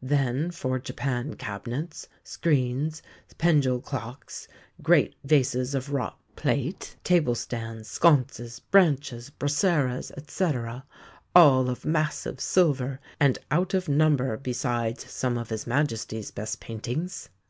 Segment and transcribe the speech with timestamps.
[0.00, 3.02] Then for Japan cabinets, screens,
[3.36, 4.48] pendule clocks,
[4.82, 10.86] great vases of wrought plate, table stands, sconces, branches, braseras, etc.,
[11.36, 17.28] all of massive silver and out of number, besides some of his Majesty's best paintings!"